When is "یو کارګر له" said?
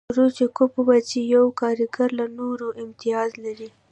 1.35-2.25